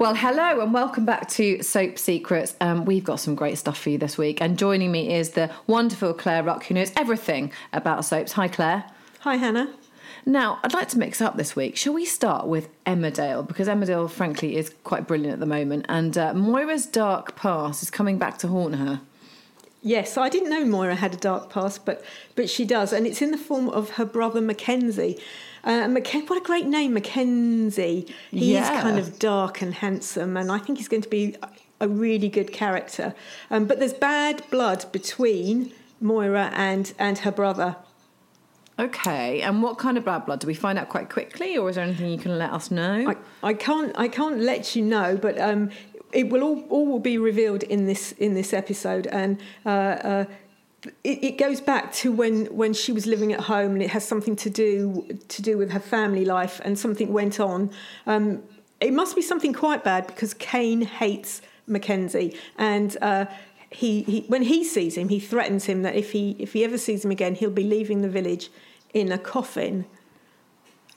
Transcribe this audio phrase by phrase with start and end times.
[0.00, 2.56] Well, hello and welcome back to Soap Secrets.
[2.58, 5.50] Um, we've got some great stuff for you this week, and joining me is the
[5.66, 8.32] wonderful Claire Ruck, who knows everything about soaps.
[8.32, 8.86] Hi, Claire.
[9.18, 9.74] Hi, Hannah.
[10.24, 11.76] Now, I'd like to mix up this week.
[11.76, 13.46] Shall we start with Emmerdale?
[13.46, 17.90] Because Emmerdale, frankly, is quite brilliant at the moment, and uh, Moira's dark past is
[17.90, 19.02] coming back to haunt her.
[19.82, 22.02] Yes, I didn't know Moira had a dark past, but
[22.36, 25.18] but she does, and it's in the form of her brother Mackenzie.
[25.64, 28.06] Uh, Mac- what a great name, Mackenzie.
[28.30, 28.62] He Yeah.
[28.74, 31.36] is kind of dark and handsome, and I think he's going to be
[31.80, 33.14] a really good character.
[33.50, 37.76] Um, but there's bad blood between Moira and and her brother.
[38.78, 40.40] Okay, and what kind of bad blood?
[40.40, 43.10] Do we find out quite quickly, or is there anything you can let us know?
[43.42, 45.68] I, I can't I can't let you know, but um,
[46.12, 50.24] it will all, all will be revealed in this in this episode, and uh, uh,
[51.04, 54.06] it, it goes back to when when she was living at home, and it has
[54.06, 57.70] something to do to do with her family life, and something went on.
[58.06, 58.42] Um,
[58.80, 62.96] it must be something quite bad because Cain hates Mackenzie, and.
[63.00, 63.26] Uh,
[63.72, 66.76] he, he, when he sees him, he threatens him that if he if he ever
[66.76, 68.50] sees him again, he'll be leaving the village
[68.92, 69.86] in a coffin.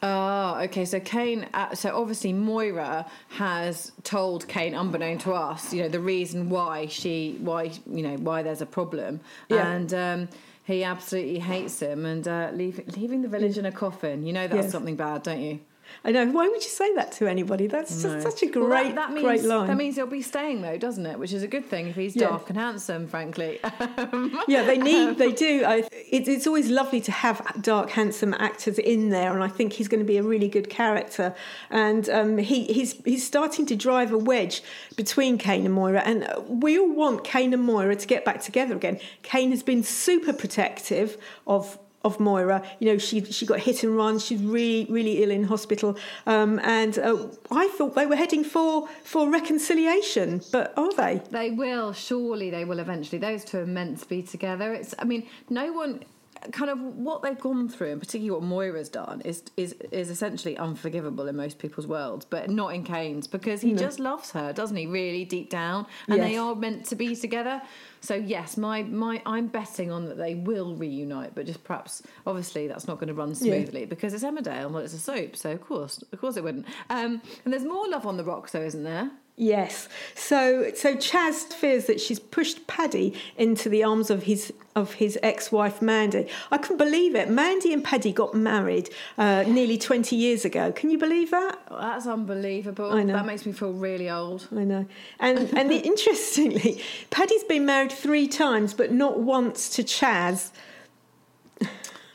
[0.06, 0.84] Oh, okay.
[0.84, 6.02] So Cain, uh, so obviously Moira has told Cain, unbeknown to us, you know, the
[6.02, 9.72] reason why she, why you know, why there's a problem, Yeah.
[9.72, 10.30] and um,
[10.66, 14.26] he absolutely hates him and uh, leaving leaving the village in a coffin.
[14.26, 14.72] You know, that's Yes.
[14.74, 15.60] something bad, don't you?
[16.06, 16.26] I know.
[16.28, 17.68] Why would you say that to anybody?
[17.68, 18.14] That's No.
[18.20, 19.68] just such a Well, great, that, that means, great line.
[19.68, 21.18] That means he'll be staying though, doesn't it?
[21.20, 22.28] Which is a good thing if he's Yeah.
[22.30, 23.60] dark and handsome, frankly.
[24.48, 25.64] yeah, they need, they do.
[25.66, 29.74] I, it, it's always lovely to have dark, handsome actors in there, and I think
[29.74, 31.34] he's going to be a really good character.
[31.70, 34.62] And um, he, he's he's starting to drive a wedge
[34.96, 38.76] between Cain and Moira, and we all want Cain and Moira to get back together
[38.76, 39.00] again.
[39.22, 41.78] Cain has been super protective of.
[42.04, 44.20] Of Moira, you know, she she got hit and run.
[44.20, 48.90] She's really really ill in hospital, um, and uh, I thought they were heading for
[49.04, 51.22] for reconciliation, but are they?
[51.32, 53.20] They will, surely they will eventually.
[53.20, 54.74] Those two are meant to be together.
[54.74, 56.04] It's, I mean, no one,
[56.52, 60.58] kind of what they've gone through, and particularly what Moira's done, is is is essentially
[60.58, 64.76] unforgivable in most people's worlds, but not in Cain's because he just loves her, doesn't
[64.78, 64.86] he?
[64.88, 67.62] Really deep down, and they are meant to be together.
[68.02, 72.68] So yes, my my I'm betting on that they will reunite, but just perhaps obviously
[72.68, 73.36] that's not going to run Yeah.
[73.36, 76.66] smoothly because it's Emmerdale, well it's a soap, so of course of course it wouldn't.
[76.90, 79.10] Um, and there's more love on the rocks though, isn't there?
[79.36, 79.90] Yes.
[80.14, 85.18] So so Chas fears that she's pushed Paddy into the arms of his of his
[85.24, 86.28] ex-wife Mandy.
[86.52, 87.30] I couldn't believe it.
[87.30, 88.90] Mandy and Paddy got married
[89.20, 90.72] uh, nearly 20 years ago.
[90.72, 91.60] Can you believe that?
[91.70, 92.92] Oh, That's unbelievable.
[92.92, 93.14] I know.
[93.14, 94.48] That makes me feel really old.
[94.56, 94.86] I know.
[95.20, 100.52] And and the, interestingly, Paddy's been married 3 times but not once to Chas.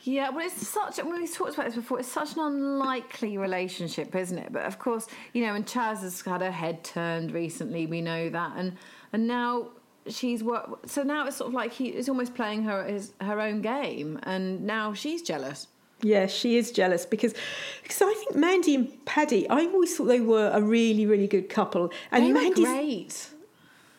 [0.09, 0.97] Yeah, well, it's such.
[0.97, 1.99] Well, we've talked about this before.
[1.99, 4.51] It's such an unlikely relationship, isn't it?
[4.51, 7.85] But of course, you know, and Chas has had her head turned recently.
[7.85, 8.75] We know that, and
[9.13, 9.69] and now
[10.07, 10.89] she's what.
[10.89, 14.19] So now it's sort of like he is almost playing her his her own game,
[14.23, 15.67] and now she's jealous.
[16.01, 17.35] Yeah, she is jealous because
[17.83, 21.49] because I think Mandy and Paddy, I always thought they were a really really good
[21.49, 21.91] couple.
[22.11, 23.29] And They were great.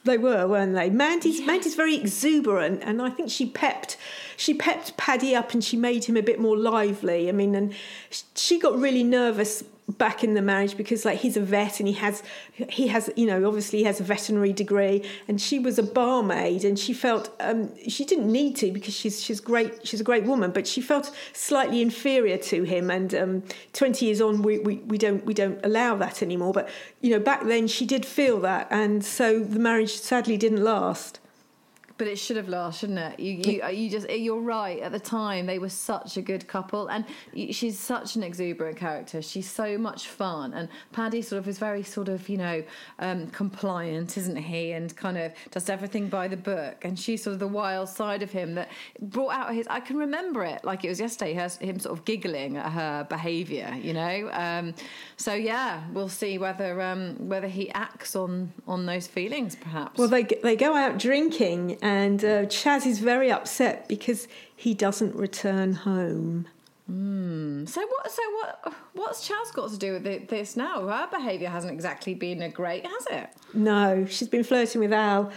[0.05, 0.89] They were, weren't they?
[0.89, 3.99] Mandy's Mandy's very exuberant, and I think she pepped
[4.41, 7.29] she pepped Paddy up, and she made him a bit more lively.
[7.29, 7.75] I mean, and
[8.35, 9.63] she got really nervous
[9.99, 12.23] back in the marriage because like he's a vet and he has
[12.55, 15.05] he has you know obviously he has a veterinary degree.
[15.29, 19.23] And she was a barmaid and she felt um, she didn't need to because she's
[19.23, 22.91] she's great she's a great woman but she felt slightly inferior to him.
[22.91, 23.43] And um,
[23.75, 26.55] 20 years on we, we, we don't we don't allow that anymore.
[26.55, 26.71] But
[27.03, 28.69] you know back then she did feel that.
[28.71, 31.21] And so the marriage sadly didn't last
[32.01, 33.21] But it should have lasted, shouldn't it?
[33.21, 34.81] You, you, you just, you're right.
[34.81, 37.05] At the time, they were such a good couple, and
[37.51, 39.21] she's such an exuberant character.
[39.21, 42.63] She's so much fun, and Paddy sort of is very sort of, you know,
[43.01, 44.73] um, compliant, isn't he?
[44.73, 46.87] And kind of does everything by the book.
[46.87, 48.71] And she's sort of the wild side of him that
[49.03, 49.67] brought out his.
[49.69, 51.35] I can remember it like it was yesterday.
[51.35, 54.31] Her, him sort of giggling at her behaviour, you know.
[54.33, 54.73] Um,
[55.19, 59.99] so yeah, we'll see whether um, whether he acts on on those feelings, perhaps.
[59.99, 65.15] Well, they they go out drinking, and uh, Chas is very upset because he doesn't
[65.17, 66.47] return home.
[67.67, 68.11] So what?
[68.11, 68.75] So what?
[68.95, 70.87] What's Chas got to do with it, this now?
[70.87, 73.29] Her behaviour hasn't exactly been a great, has it?
[73.55, 75.31] No, she's been flirting with Al,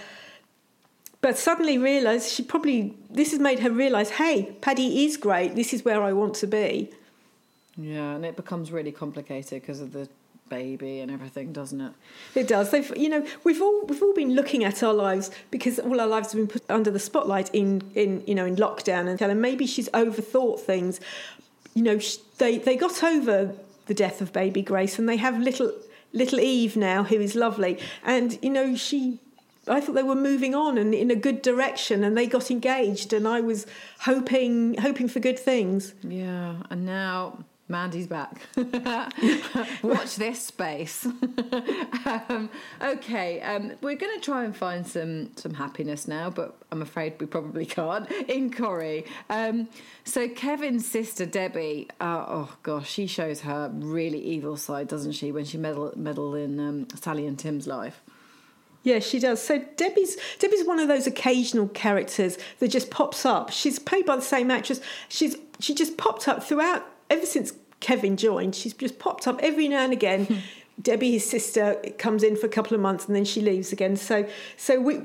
[1.21, 5.55] but suddenly realised she probably this has made her realise, hey, Paddy is great.
[5.55, 6.91] This is where I want to be.
[7.77, 10.07] Yeah, and it becomes really complicated because of the
[10.53, 11.93] baby and everything, doesn't it?
[12.35, 12.69] It does.
[12.69, 16.07] They've, you know, we've all we've all been looking at our lives because all our
[16.07, 19.41] lives have been put under the spotlight in in you know in lockdown and and
[19.41, 20.99] maybe she's overthought things.
[21.73, 21.99] You know,
[22.37, 23.55] they they got over
[23.87, 25.71] the death of baby Grace and they have little
[26.13, 29.19] little Eve now, who is lovely, and you know she.
[29.65, 33.11] I thought they were moving on and in a good direction, and they got engaged,
[33.11, 33.65] and I was
[34.01, 35.93] hoping hoping for good things.
[36.03, 38.39] Yeah, and now Mandy's back.
[39.81, 41.05] Watch this space.
[42.05, 42.47] um,
[42.79, 47.15] okay, um, we're going to try and find some some happiness now, but I'm afraid
[47.19, 49.05] we probably can't in Corrie.
[49.27, 49.69] Um,
[50.03, 55.31] so Kevin's sister Debbie, uh, oh gosh, she shows her really evil side, doesn't she?
[55.31, 58.03] When she meddle meddle in um, Sally and Tim's life.
[58.83, 59.41] Yeah, she does.
[59.41, 63.49] So Debbie's Debbie's one of those occasional characters that just pops up.
[63.49, 64.79] She's played by the same actress.
[65.09, 68.55] She's she just popped up throughout ever since Kevin joined.
[68.55, 70.41] She's just popped up every now and again.
[70.81, 73.95] Debbie, his sister, comes in for a couple of months and then she leaves again.
[73.95, 74.27] So
[74.57, 75.01] so we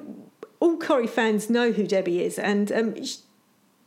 [0.61, 3.19] all Corrie fans know who Debbie is, and um, she,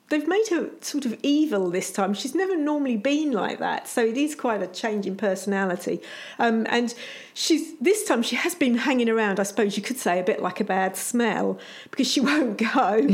[0.09, 2.13] they've made her sort of evil this time.
[2.13, 6.01] She's never normally been like that, so it is quite a change in personality.
[6.37, 6.93] Um, and
[7.33, 9.39] she's this time she has been hanging around.
[9.39, 11.59] I suppose you could say a bit like a bad smell
[11.89, 13.07] because she won't go,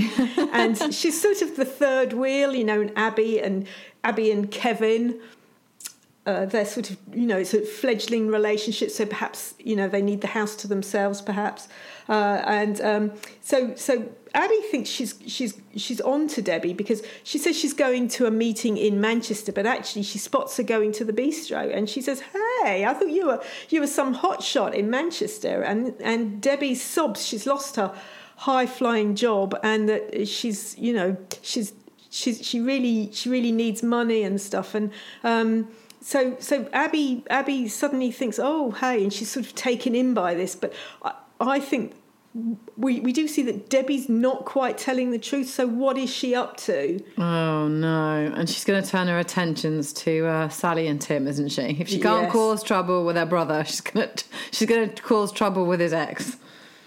[0.51, 2.53] and she's sort of the third wheel.
[2.53, 3.67] You know, and Abi and
[4.03, 5.19] Abi and Kevin.
[6.27, 10.01] Uh, they're sort of, you know, it's a fledgling relationship, so perhaps, you know, they
[10.01, 11.69] need the house to themselves, perhaps.
[12.09, 17.37] Uh, and um, so, so Abi thinks she's she's she's on to Debbie because she
[17.37, 21.05] says she's going to a meeting in Manchester, but actually she spots her going to
[21.05, 22.21] the bistro, and she says,
[22.61, 27.25] "Hey, I thought you were you were some hotshot in Manchester." And and Debbie sobs
[27.25, 27.95] she's lost her
[28.35, 31.73] high flying job, and that she's you know she's
[32.09, 34.91] she's she really she really needs money and stuff, and.
[35.23, 35.69] Um,
[36.01, 40.33] so so Abi Abi suddenly thinks, oh hey, and she's sort of taken in by
[40.35, 40.55] this.
[40.55, 40.73] But
[41.03, 41.93] I, I think
[42.77, 45.49] we we do see that Debbie's not quite telling the truth.
[45.49, 46.99] So what is she up to?
[47.17, 48.31] Oh no!
[48.35, 51.61] And she's going to turn her attentions to uh, Sally and Tim, isn't she?
[51.79, 52.31] If she can't Yes.
[52.31, 55.93] cause trouble with her brother, she's going to she's going to cause trouble with his
[55.93, 56.37] ex.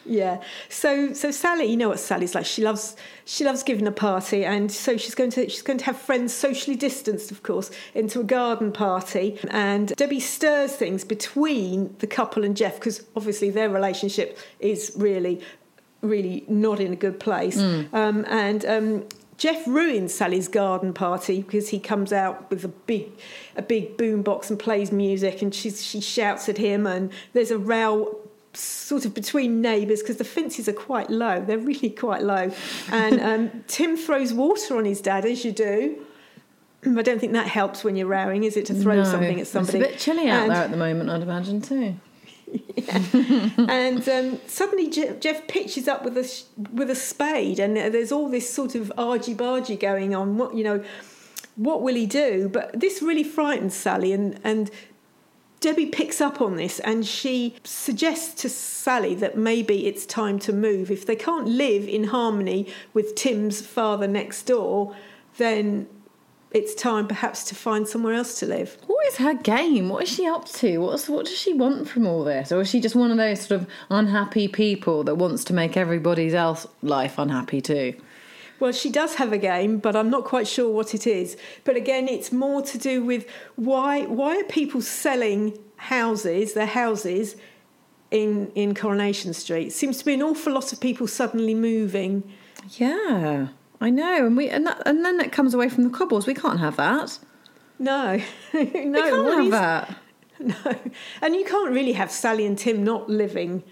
[0.06, 0.40] Yeah.
[0.68, 2.46] So so Sally, you know what Sally's like.
[2.46, 5.84] She loves she loves giving a party, and so she's going to she's going to
[5.84, 9.38] have friends socially distanced, of course, into a garden party.
[9.50, 15.42] And Debbie stirs things between the couple and Geoff because obviously their relationship is really
[16.02, 17.58] really not in a good place.
[17.92, 19.04] Um, and um,
[19.36, 23.10] Geoff ruins Sally's garden party because he comes out with a big,
[23.56, 27.58] a big boombox and plays music, and she she shouts at him, and there's a
[27.58, 28.18] row
[28.52, 31.40] sort of between neighbours because the fences are quite low.
[31.40, 32.50] They're really quite low,
[32.90, 33.20] and
[33.52, 36.04] um, Tim throws water on his dad as you do.
[36.84, 39.46] I don't think that helps when you're rowing, is it, to throw No, something at
[39.46, 39.78] somebody?
[39.80, 41.94] It's a bit chilly out And- there at the moment, I'd imagine too.
[42.74, 42.98] Yeah.
[43.68, 46.42] and um, suddenly Je- Geoff pitches up with a sh-
[46.72, 50.36] with a spade, and there's all this sort of argy bargy going on.
[50.36, 50.82] What you know,
[51.54, 52.48] what will he do?
[52.52, 54.68] But this really frightens Sally, and and
[55.60, 60.52] Debbie picks up on this, and she suggests to Sally that maybe it's time to
[60.52, 60.90] move.
[60.90, 64.96] If they can't live in harmony with Tim's father next door,
[65.36, 65.86] then
[66.50, 68.76] it's time perhaps to find somewhere else to live.
[68.86, 69.88] What is her game?
[69.88, 70.78] What is she up to?
[70.78, 72.50] What's what does she want from all this?
[72.50, 75.76] Or is she just one of those sort of unhappy people that wants to make
[75.76, 77.94] everybody else's life unhappy too?
[78.60, 81.36] Well, she does have a game, but I'm not quite sure what it is.
[81.64, 83.26] But again, it's more to do with
[83.56, 87.36] why why are people selling houses, their houses,
[88.10, 89.70] in in Coronation Street?
[89.72, 92.22] Seems to be an awful lot of people suddenly moving.
[92.76, 93.48] Yeah,
[93.80, 96.26] I know, and we and, that, and then it comes away from the cobbles.
[96.26, 97.18] We can't have that.
[97.78, 98.16] No,
[98.52, 98.92] no, we can't
[99.24, 99.96] what have is- that.
[100.42, 100.74] No,
[101.20, 103.62] and you can't really have Sally and Tim not living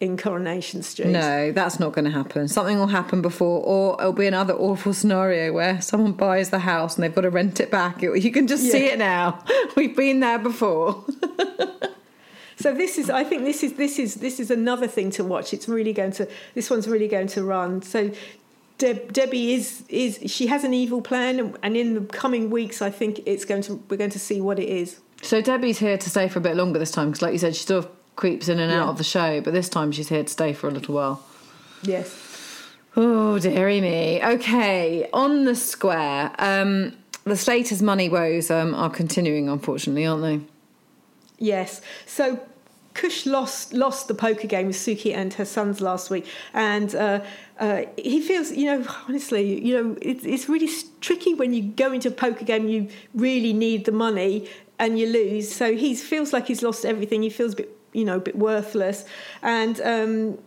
[0.00, 1.08] in Coronation Street.
[1.08, 2.48] No, that's not going to happen.
[2.48, 6.96] Something will happen before, or it'll be another awful scenario where someone buys the house
[6.96, 8.02] and they've got to rent it back.
[8.02, 9.42] It- you can just see it now.
[9.76, 11.04] We've been there before.
[12.56, 15.52] So this is, I think this is this is this is another thing to watch.
[15.52, 17.82] It's really going to this one's really going to run.
[17.82, 18.12] So
[18.78, 22.90] Deb, Debbie is is she has an evil plan, and in the coming weeks, I
[22.90, 25.00] think it's going to we're going to see what it is.
[25.20, 27.56] So Debbie's here to stay for a bit longer this time because, like you said,
[27.56, 30.28] she still creeps in and out of the show, but this time she's here to
[30.28, 31.22] stay for a little while.
[31.82, 32.20] Yes.
[32.96, 34.22] Oh, dearie me.
[34.22, 36.92] Okay, on the square, um,
[37.24, 40.40] the Slater's money woes um, are continuing, unfortunately, aren't they?
[41.38, 41.80] Yes.
[42.06, 42.40] So
[42.94, 47.20] Kush lost lost the poker game with Suki and her sons last week, and uh,
[47.58, 51.92] uh, he feels, you know, honestly, you know, it's it's really tricky when you go
[51.92, 55.52] into a poker game, you really need the money, and you lose.
[55.52, 57.22] So he feels like he's lost everything.
[57.22, 59.04] He feels a bit, you know, a bit worthless,
[59.42, 59.80] and.
[59.80, 60.38] Um,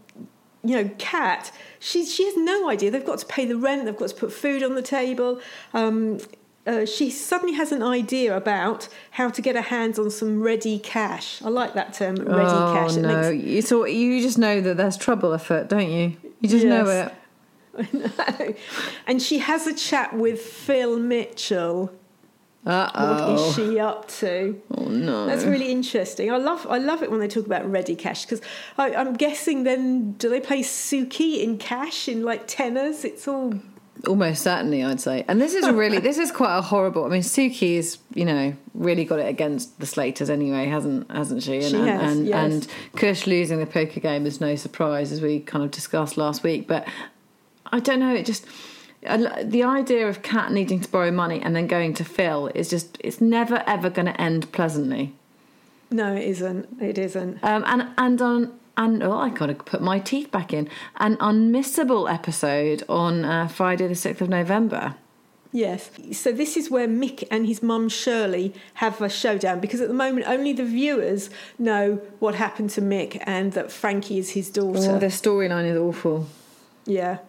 [0.64, 2.92] you know, Kat, she she has no idea.
[2.92, 3.86] They've got to pay the rent.
[3.86, 5.40] They've got to put food on the table.
[5.74, 6.18] Um,
[6.66, 10.78] uh, she suddenly has an idea about how to get her hands on some ready
[10.80, 11.42] cash.
[11.42, 12.98] I like that term, ready oh cash.
[12.98, 13.32] It no!
[13.32, 16.18] makes- You so you just know that there's trouble afoot, don't you?
[16.42, 17.12] You just know Yes.
[17.78, 18.58] it.
[19.08, 21.94] and she has a chat with Phil Mitchell.
[22.68, 24.62] Uh What is she up to?
[24.78, 25.26] Oh no!
[25.26, 26.32] That's really interesting.
[26.32, 28.42] I love I love it when they talk about ready cash because
[28.78, 33.06] I'm guessing then do they play Suki in cash in like tenors?
[33.06, 33.54] It's all
[34.06, 35.26] Almost certainly, I'd say.
[35.28, 37.06] And this is really, this is quite a horrible.
[37.06, 41.56] I mean, Suki's, you know, really got it against the Slaters anyway, hasn't hasn't she?
[41.56, 42.54] And She and, has, and, yes.
[42.54, 46.44] and Kush losing the poker game is no surprise, as we kind of discussed last
[46.44, 46.68] week.
[46.68, 46.88] But
[47.72, 48.14] I don't know.
[48.14, 48.46] It just
[49.02, 52.98] the idea of Kat needing to borrow money and then going to Phil is just
[53.00, 55.14] it's never ever going to end pleasantly.
[55.92, 56.68] no, it isn't.
[56.82, 57.44] It isn't.
[57.44, 60.70] Um, and and on and oh, I gotta put my teeth back in.
[60.98, 64.96] An unmissable episode on uh, Friday the sixth of November.
[65.52, 65.90] Yes.
[66.12, 69.94] So this is where Mick and his mum Shirley have a showdown because at the
[69.94, 74.92] moment only the viewers know what happened to Mick and that Frankie is his daughter.
[74.92, 76.28] Oh, their storyline is awful.
[76.86, 77.20] Yeah.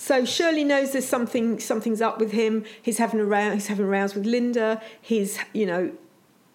[0.00, 2.64] So Shirley knows there's something something's up with him.
[2.80, 4.80] He's having a row he's having rows with Linda.
[4.98, 5.92] He's you know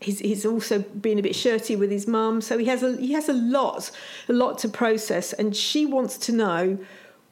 [0.02, 2.42] he's he's also being a bit shirty with his mum.
[2.42, 3.92] So he has a he has a lot
[4.28, 6.80] a lot to process and she wants to know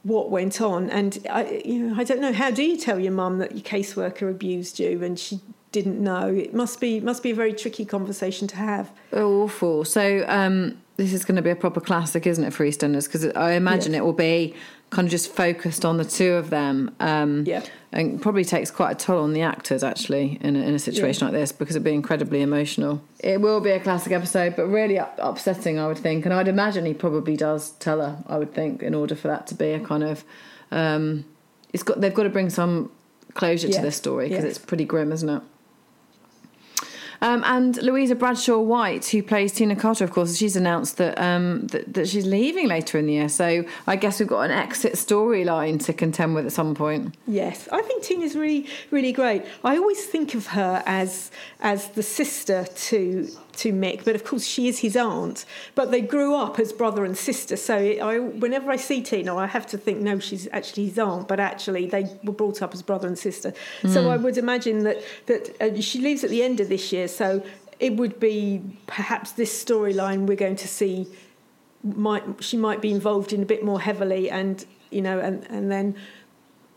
[0.04, 3.14] what went on and I you know I don't know how do you tell your
[3.14, 5.40] mum that your caseworker abused you and she
[5.72, 9.84] didn't know it must be must be a very tricky conversation to have Awful.
[9.84, 13.06] So um, this is going to be a proper classic, isn't it, for EastEnders?
[13.06, 14.00] Because I imagine Yes.
[14.02, 14.54] it will be
[14.94, 16.96] kind of just focused on the two of them.
[17.00, 17.64] Um, Yeah.
[17.92, 21.28] And probably takes quite a toll on the actors, actually, in a, in a situation
[21.28, 23.04] like this, because it'd be incredibly emotional.
[23.20, 26.26] It will be a classic episode, but really up, upsetting, I would think.
[26.26, 29.46] And I'd imagine he probably does tell her, I would think, in order for that
[29.48, 30.24] to be a kind of.
[30.72, 31.26] Um,
[31.72, 32.92] it's got They've got to bring some
[33.36, 35.44] closure to this story, because it's pretty grim, isn't it?
[37.24, 41.66] Um, and Luisa Bradshaw White, who plays Tina Carter, of course, she's announced that, um,
[41.68, 43.30] that that she's leaving later in the year.
[43.30, 47.16] So I guess we've got an exit storyline to contend with at some point.
[47.26, 49.46] Yes, I think Tina's really, really great.
[49.64, 54.46] I always think of her as as the sister to to Mick, but of course
[54.46, 55.46] she is his aunt.
[55.76, 59.48] But they grew up as brother and sister, so I, whenever I see Tina, I
[59.48, 61.28] have to think, no, she's actually his aunt.
[61.28, 63.54] But actually, they were brought up as brother and sister.
[63.88, 67.08] So I would imagine that that uh, she leaves at the end of this year.
[67.08, 67.44] So
[67.80, 71.08] it would be perhaps this storyline we're going to see
[71.84, 75.70] might she might be involved in a bit more heavily and you know and and
[75.72, 75.96] then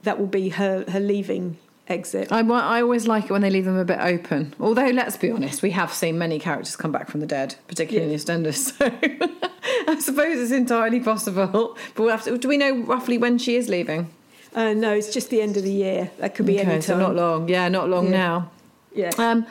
[0.02, 1.56] that will be her her leaving
[1.88, 4.54] exit I, I always like it when they leave them a bit open.
[4.58, 8.12] Although, let's be honest, we have seen many characters come back from the dead, particularly
[8.12, 8.72] in EastEnders.
[9.86, 11.76] So I suppose it's entirely possible.
[11.94, 14.08] But we'll have to, do we know roughly when she is leaving?
[14.54, 16.98] uh, no it's just the end of the year that could be any time so
[16.98, 17.48] not long.
[17.48, 18.10] Yeah, not long Yeah.
[18.10, 18.50] now.
[18.94, 19.46] yeah Um,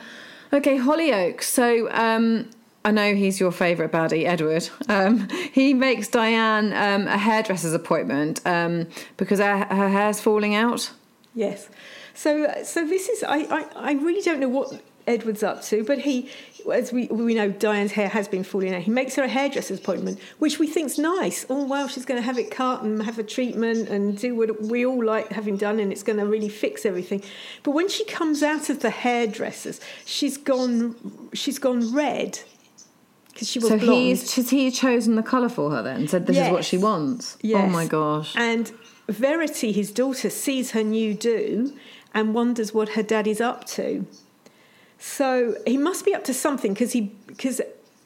[0.52, 1.42] okay, Hollyoaks.
[1.44, 2.50] So um,
[2.84, 4.68] I know he's your favourite baddie, Edward.
[4.88, 10.90] Um, he makes Diane um, a hairdresser's appointment um, because her, her hair's falling out.
[11.36, 11.68] Yes
[12.14, 15.98] so so this is I, I i really don't know what edward's up to but
[16.00, 16.28] he
[16.72, 19.78] as we we know diane's hair has been falling out he makes her a hairdresser's
[19.78, 23.16] appointment which we think's nice oh wow she's going to have it cut and have
[23.20, 26.48] a treatment and do what we all like having done and it's going to really
[26.48, 27.22] fix everything
[27.62, 30.96] but when she comes out of the hairdressers she's gone
[31.32, 32.40] she's gone red
[33.32, 33.92] because she was So blonde.
[33.92, 36.08] he's has he chosen the colour for her then?
[36.08, 37.36] Said this is what she wants.
[37.44, 38.34] Oh my gosh.
[38.34, 38.72] And
[39.08, 41.72] Verity, his daughter, sees her new do
[42.14, 44.06] and wonders what her daddy's up to.
[44.98, 47.60] So he must be up to something because he because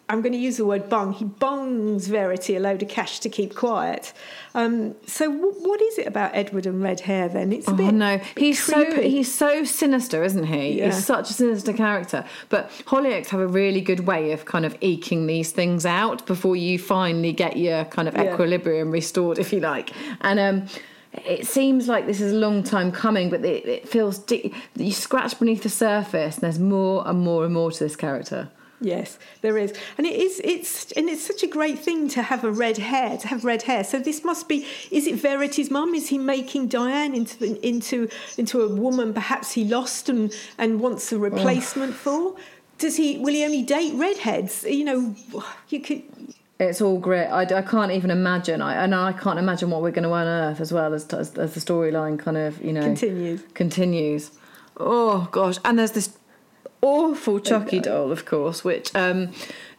[0.09, 1.13] I'm going to use the word bung.
[1.13, 4.13] He bungs Verity a load of cash to keep quiet.
[4.57, 7.53] Um, so w- what is it about Edward and red hair then?
[7.53, 10.79] It's a Oh bit no, bit he's so he's so sinister, isn't he?
[10.81, 10.87] Yeah.
[10.87, 12.25] He's such a sinister character.
[12.49, 16.57] But Hollyoaks have a really good way of kind of eking these things out before
[16.57, 18.33] you finally get your kind of Yeah.
[18.35, 19.91] equilibrium restored, if you like.
[20.23, 20.67] And um,
[21.13, 24.93] it seems like this is a long time coming, but it, it feels di- you
[24.93, 28.49] scratch beneath the surface, and there's more and more and more to this character.
[28.83, 30.41] Yes, there is, and it is.
[30.43, 33.19] It's and it's such a great thing to have a red hair.
[33.19, 33.85] To have red hair.
[33.85, 34.67] So this must be.
[34.91, 35.95] Is it Verity's mum?
[35.95, 39.13] Is he making Diane into into into a woman?
[39.13, 42.37] Perhaps he lost and and wants a replacement for.
[42.79, 43.19] Does he?
[43.19, 44.65] Will he only date redheads?
[44.65, 45.15] You know,
[45.69, 46.03] you could.
[46.61, 47.27] It's all great.
[47.27, 48.61] I, I can't even imagine.
[48.61, 51.55] I and I can't imagine what we're going to unearth as well as as, as
[51.55, 53.43] the storyline kind of you know Continues.
[53.55, 54.31] Continues.
[54.77, 56.19] Oh gosh, and there's this
[56.83, 59.33] awful Chucky doll, of course, which um,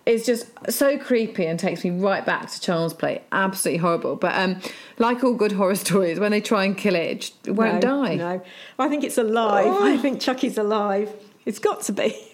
[0.06, 3.22] it's just so creepy and takes me right back to Child's Play.
[3.32, 4.16] Absolutely horrible.
[4.16, 4.60] But um,
[4.98, 8.16] like all good horror stories, when they try and kill it, it won't no, die.
[8.16, 8.42] No,
[8.80, 9.68] I think it's alive.
[9.68, 9.86] Oh.
[9.86, 11.14] I think Chucky's alive.
[11.46, 12.16] It's got to be.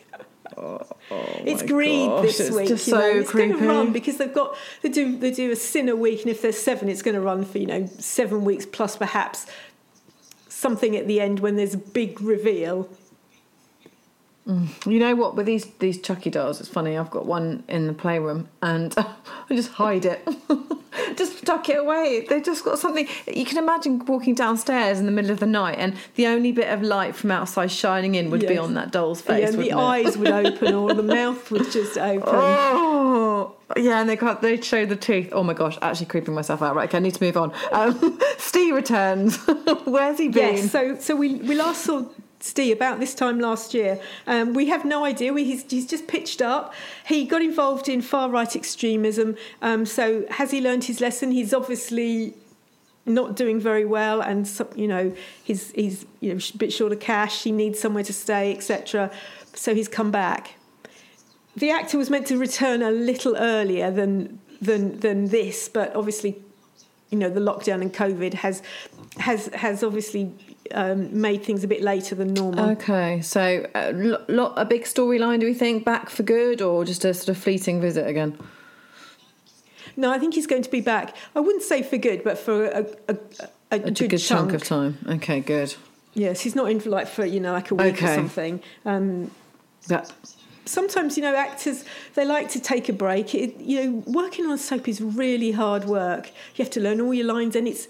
[0.55, 0.85] Oh
[1.45, 2.67] it's Oh my greed gosh, this it's week.
[2.67, 2.99] just you know.
[3.01, 3.65] so it's going creepy.
[3.65, 6.41] to run because they've got they do they do a sin a week, and if
[6.41, 9.45] there's seven, it's going to run for you know seven weeks plus perhaps
[10.47, 12.89] something at the end when there's a big reveal.
[14.47, 15.35] You know what?
[15.35, 16.97] With these these Chucky dolls, it's funny.
[16.97, 19.15] I've got one in the playroom, and I
[19.49, 20.25] just hide it,
[21.17, 22.25] just tuck it away.
[22.29, 23.09] They've just got something.
[23.27, 26.69] You can imagine walking downstairs in the middle of the night, and the only bit
[26.69, 29.41] of light from outside shining in would be on that doll's face.
[29.41, 29.75] yeah, and the it?
[29.75, 32.23] eyes would open or the mouth would just open.
[32.25, 35.29] Oh, yeah, and they can't, they show the teeth.
[35.33, 36.73] Oh my gosh, actually creeping myself out.
[36.73, 37.51] Right, okay, I need to move on.
[37.73, 39.35] Um, Steve returns.
[39.83, 40.55] Where's he been?
[40.55, 42.05] Yes, so so we we last saw
[42.39, 43.99] Steve about this time last year.
[44.27, 45.33] Um, we have no idea.
[45.33, 46.73] We, he's, he's just pitched up.
[47.05, 49.35] He got involved in far right extremism.
[49.61, 51.31] Um, so has he learned his lesson?
[51.31, 52.35] He's obviously
[53.07, 56.91] not doing very well, and so, you know he's he's you know a bit short
[56.91, 57.43] of cash.
[57.43, 59.11] He needs somewhere to stay, etc.
[59.53, 60.55] So he's come back.
[61.55, 66.41] The actor was meant to return a little earlier than than than this, but obviously
[67.09, 68.61] you know the lockdown and COVID has
[69.17, 70.33] has has obviously
[70.71, 72.71] um, made things a bit later than normal.
[72.71, 73.91] Okay, so a,
[74.27, 77.37] lo- a big storyline, do we think, back for good, or just a sort of
[77.37, 78.37] fleeting visit again?
[79.95, 81.15] no, I think he's going to be back.
[81.35, 83.17] I wouldn't say for good, but for a a, a,
[83.71, 84.51] a good, good, chunk.
[84.51, 84.97] chunk of time.
[85.09, 85.75] Okay, good.
[86.13, 88.61] Yes, he's not in for like for you know like a week or something.
[88.85, 89.31] Um,
[89.87, 90.11] That,
[90.65, 93.33] sometimes you know actors they like to take a break.
[93.33, 96.31] It, you know, working on soap is really hard work.
[96.55, 97.87] You have to learn all your lines, and it's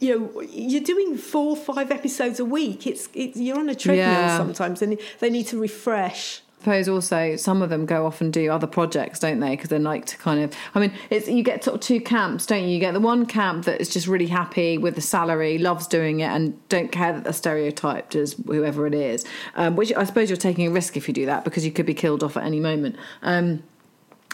[0.00, 2.86] you know you're doing four five episodes a week.
[2.86, 4.36] It's, it's you're on a treadmill Yeah.
[4.36, 6.40] sometimes, and they need to refresh.
[6.60, 9.50] I suppose also some of them go off and do other projects, don't they?
[9.50, 10.54] Because they like to kind of.
[10.74, 12.68] I mean, it's you get sort of two camps, don't you?
[12.70, 16.20] You get the one camp that is just really happy with the salary, loves doing
[16.20, 19.26] it, and don't care that they're stereotyped as whoever it is.
[19.56, 21.84] Um, which I suppose you're taking a risk if you do that because you could
[21.84, 22.96] be killed off at any moment.
[23.20, 23.62] Um,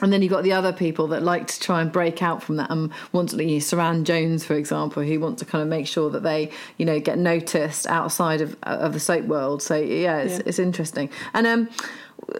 [0.03, 2.57] and then you've got the other people that like to try and break out from
[2.57, 5.87] that and want to, like, Suranne Jones, for example, who want to kind of make
[5.87, 9.63] sure that they, you know, get noticed outside of of the soap world.
[9.63, 10.43] So yeah, it's, Yeah.
[10.47, 11.11] it's interesting.
[11.35, 11.69] And um,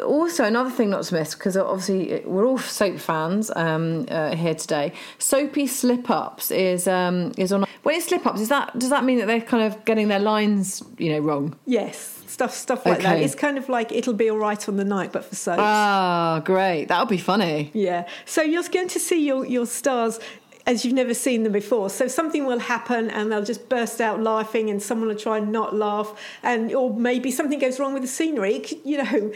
[0.05, 4.55] also another thing not to miss because obviously we're all soap fans um, uh, here
[4.55, 4.93] today.
[5.19, 7.65] Soapy slip ups is um, is on.
[7.83, 10.19] When it's slip ups, is that does that mean that they're kind of getting their
[10.19, 11.57] lines, you know, wrong?
[11.67, 13.19] Yes, stuff stuff like that.
[13.21, 15.61] It's kind of like it'll be all right on the night, but for soaps.
[15.61, 16.87] Ah, great.
[16.87, 17.71] That'll be funny.
[17.75, 18.07] yeah.
[18.25, 20.19] So you're going to see your your stars
[20.67, 21.91] as you've never seen them before.
[21.91, 25.51] So something will happen and they'll just burst out laughing, and someone will try and
[25.51, 26.13] not laugh,
[26.43, 28.57] and or maybe something goes wrong with the scenery.
[28.57, 29.33] It you know,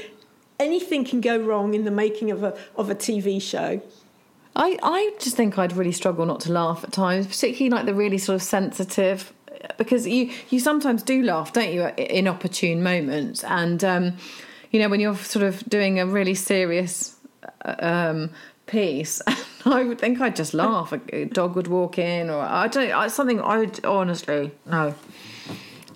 [0.61, 3.83] anything can go wrong in the making of a of a TV show.
[4.57, 7.95] I, I just think I'd really struggle not to laugh at times, particularly like the
[7.95, 9.33] really sort of sensitive,
[9.77, 14.17] because you you sometimes do laugh, don't you, at inopportune moments, and um,
[14.71, 17.17] you know when you're sort of doing a really serious
[17.65, 18.31] um,
[18.67, 19.23] piece,
[19.65, 20.93] I would think I'd just laugh.
[21.13, 23.41] A dog would walk in, or I don't something.
[23.41, 24.95] I would honestly no.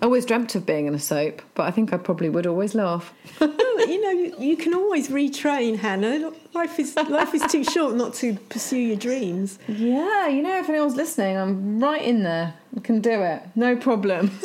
[0.01, 2.75] I always dreamt of being in a soap, but I think I probably would always
[2.75, 3.13] laugh.
[3.79, 6.33] Well, you know, you, you can always retrain, Hannah.
[6.53, 9.57] Life is life is too short not to pursue your dreams.
[9.69, 12.55] Yeah, you know, if anyone's listening, I'm right in there.
[12.75, 14.37] I can do it, no problem.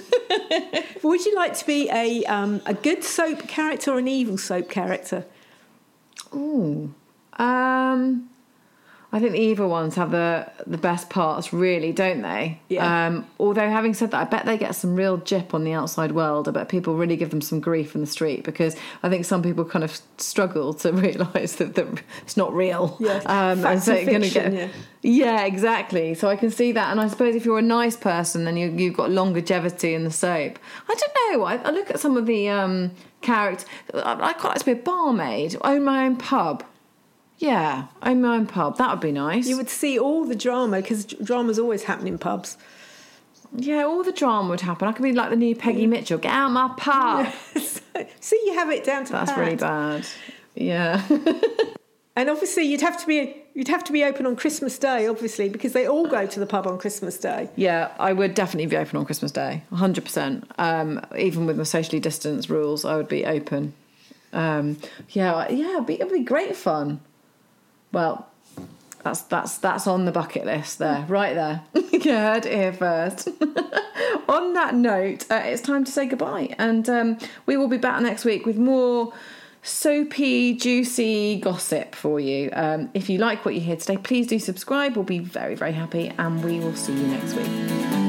[1.03, 4.71] Would you like to be a um, a good soap character or an evil soap
[4.71, 5.27] character?
[6.33, 6.95] Ooh.
[7.33, 8.31] Um,
[9.15, 12.61] I think the evil ones have the the best parts, really, don't they?
[12.69, 13.07] Yeah.
[13.07, 16.11] Um, although, having said that, I bet they get some real jip on the outside
[16.11, 16.49] world.
[16.49, 18.75] I bet people really give them some grief in the street because
[19.05, 22.97] I think some people kind of struggle to realise that, that it's not real.
[22.99, 23.19] Yeah.
[23.27, 24.53] Um, and so you're gonna get.
[24.53, 24.69] yeah.
[25.03, 26.15] Yeah, exactly.
[26.15, 28.71] So I can see that, and I suppose if you're a nice person, then you,
[28.71, 30.59] you've got longevity in the soap.
[30.89, 31.45] I don't know.
[31.45, 33.67] I, I look at some of the um, characters.
[33.95, 36.65] I, I quite like to be a barmaid, own my own pub.
[37.39, 38.79] Yeah, own my own pub.
[38.79, 39.47] That would be nice.
[39.47, 42.57] You would see all the drama because drama's always happening in pubs.
[43.57, 44.87] yeah, all the drama would happen.
[44.89, 46.19] I could be like the new Peggy Mitchell.
[46.19, 47.33] Get out my pub.
[48.21, 49.41] see, you have it down to That's pat.
[49.41, 50.07] really bad.
[50.55, 51.03] Yeah.
[52.17, 55.49] And obviously, you'd have to be you'd have to be open on Christmas Day, obviously,
[55.49, 57.51] because they all go to the pub on Christmas Day.
[57.57, 60.45] Yeah, I would definitely be open on Christmas Day, 100%.
[60.57, 63.73] Um, even with my socially distanced rules, I would be open.
[64.33, 64.77] Um,
[65.09, 67.01] yeah, yeah, it'd be, it'd be great fun.
[67.95, 68.27] Well,
[69.05, 71.63] that's that's that's on the bucket list there, right there.
[71.93, 73.29] you heard it here first.
[74.29, 78.03] on that note, uh, it's time to say goodbye, and um, we will be back
[78.03, 79.13] next week with more
[79.63, 82.51] soapy, juicy gossip for you.
[82.53, 84.97] Um, if you like what you hear today, please do subscribe.
[84.97, 88.04] We'll be very, very happy, and we will see you next week.